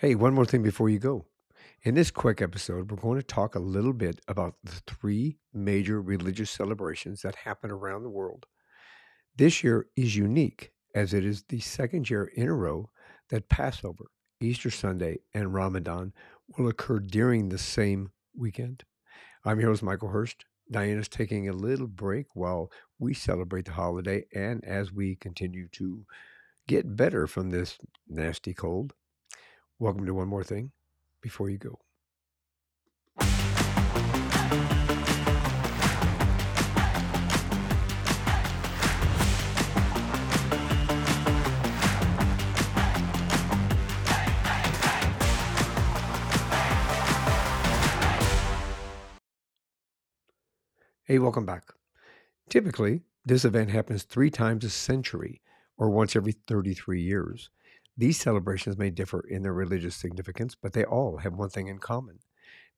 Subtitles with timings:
[0.00, 1.26] Hey, one more thing before you go.
[1.82, 6.00] In this quick episode, we're going to talk a little bit about the three major
[6.00, 8.46] religious celebrations that happen around the world.
[9.34, 12.90] This year is unique as it is the second year in a row
[13.30, 14.04] that Passover,
[14.40, 16.12] Easter Sunday, and Ramadan
[16.56, 18.84] will occur during the same weekend.
[19.44, 20.44] I'm your host, Michael Herst.
[20.70, 22.70] Diana's taking a little break while
[23.00, 26.06] we celebrate the holiday and as we continue to
[26.68, 27.78] get better from this
[28.08, 28.94] nasty cold.
[29.80, 30.72] Welcome to One More Thing
[31.20, 31.78] Before You Go.
[51.04, 51.72] Hey, welcome back.
[52.50, 55.40] Typically, this event happens three times a century
[55.76, 57.50] or once every 33 years.
[57.98, 61.78] These celebrations may differ in their religious significance, but they all have one thing in
[61.78, 62.20] common.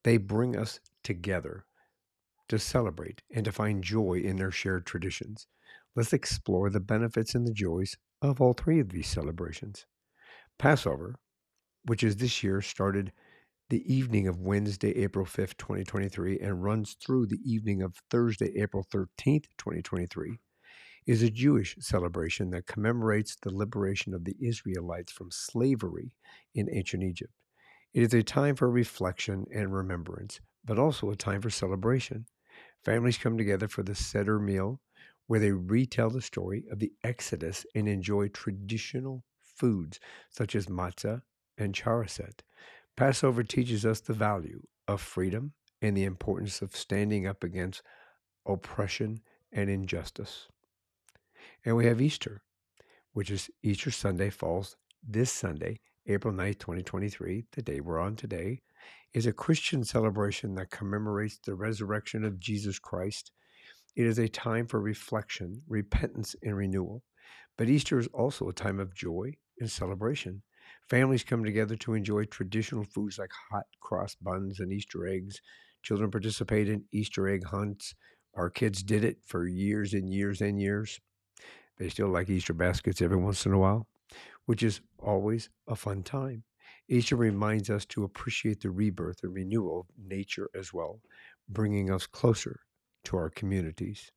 [0.02, 1.66] They bring us together
[2.48, 5.46] to celebrate and to find joy in their shared traditions.
[5.94, 9.84] Let's explore the benefits and the joys of all three of these celebrations.
[10.58, 11.16] Passover,
[11.84, 13.12] which is this year, started
[13.68, 18.86] the evening of Wednesday, April 5th, 2023, and runs through the evening of Thursday, April
[18.90, 20.38] 13th, 2023
[21.06, 26.14] is a Jewish celebration that commemorates the liberation of the Israelites from slavery
[26.54, 27.32] in ancient Egypt.
[27.92, 32.26] It is a time for reflection and remembrance, but also a time for celebration.
[32.84, 34.80] Families come together for the Seder meal,
[35.26, 41.22] where they retell the story of the Exodus and enjoy traditional foods such as matzah
[41.58, 42.40] and charoset.
[42.96, 47.82] Passover teaches us the value of freedom and the importance of standing up against
[48.46, 49.20] oppression
[49.52, 50.48] and injustice.
[51.64, 52.42] And we have Easter,
[53.12, 58.62] which is Easter Sunday, falls this Sunday, April 9th, 2023, the day we're on today,
[59.12, 63.32] is a Christian celebration that commemorates the resurrection of Jesus Christ.
[63.94, 67.02] It is a time for reflection, repentance, and renewal.
[67.58, 70.42] But Easter is also a time of joy and celebration.
[70.88, 75.42] Families come together to enjoy traditional foods like hot cross buns and Easter eggs.
[75.82, 77.94] Children participate in Easter egg hunts.
[78.34, 81.00] Our kids did it for years and years and years.
[81.80, 83.86] They still like Easter baskets every once in a while,
[84.44, 86.44] which is always a fun time.
[86.90, 91.00] Easter reminds us to appreciate the rebirth and renewal of nature as well,
[91.48, 92.60] bringing us closer
[93.04, 94.12] to our communities.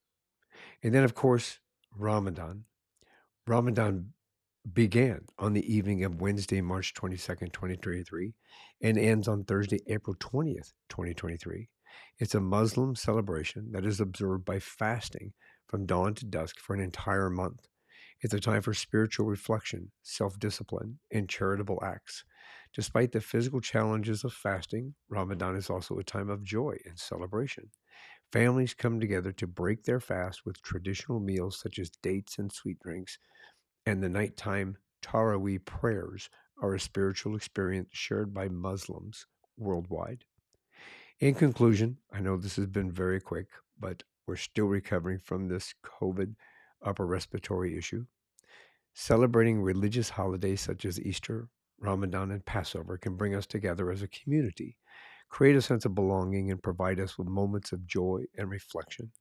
[0.84, 1.60] And then, of course,
[1.96, 2.66] Ramadan.
[3.48, 4.10] Ramadan
[4.74, 8.34] began on the evening of Wednesday, March 22nd, 2023,
[8.82, 11.70] and ends on Thursday, April 20th, 2023.
[12.20, 15.32] It's a Muslim celebration that is observed by fasting
[15.74, 17.68] from dawn to dusk for an entire month.
[18.22, 22.26] It's a time for spiritual reflection, self discipline, and charitable acts.
[22.76, 27.72] Despite the physical challenges of fasting, Ramadan is also a time of joy and celebration.
[28.32, 32.78] Families come together to break their fast with traditional meals such as dates and sweet
[32.78, 33.18] drinks,
[33.88, 36.30] and the nighttime Taraweeh prayers
[36.62, 39.26] are a spiritual experience shared by Muslims
[39.58, 40.26] worldwide.
[41.20, 43.48] In conclusion, I know this has been very quick,
[43.80, 46.36] but we're still recovering from this COVID
[46.84, 48.06] upper respiratory issue.
[48.94, 54.08] Celebrating religious holidays such as Easter, Ramadan, and Passover can bring us together as a
[54.08, 54.78] community,
[55.30, 59.12] create a sense of belonging, and provide us with moments of joy and reflection.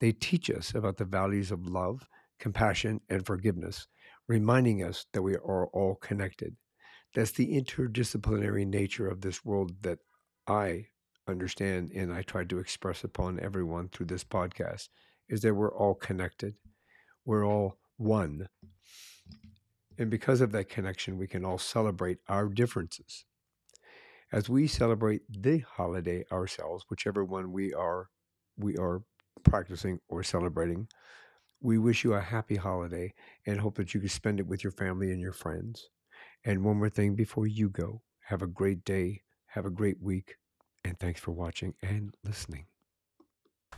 [0.00, 2.06] They teach us about the values of love,
[2.38, 3.86] compassion, and forgiveness,
[4.26, 6.56] reminding us that we are all connected.
[7.14, 10.00] That's the interdisciplinary nature of this world that
[10.48, 10.88] I
[11.28, 14.88] understand and I try to express upon everyone through this podcast
[15.28, 16.54] is that we're all connected.
[17.24, 18.48] We're all one.
[19.98, 23.24] And because of that connection, we can all celebrate our differences.
[24.32, 28.08] As we celebrate the holiday ourselves, whichever one we are
[28.56, 29.02] we are
[29.44, 30.88] practicing or celebrating,
[31.60, 33.14] we wish you a happy holiday
[33.46, 35.88] and hope that you can spend it with your family and your friends.
[36.44, 40.36] And one more thing before you go, have a great day, have a great week,
[40.84, 42.66] and thanks for watching and listening.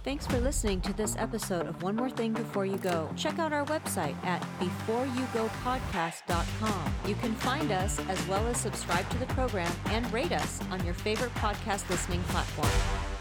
[0.05, 3.11] Thanks for listening to this episode of One More Thing Before You Go.
[3.17, 6.94] Check out our website at beforeyougopodcast.com.
[7.06, 10.85] You can find us as well as subscribe to the program and rate us on
[10.85, 13.15] your favorite podcast listening platform.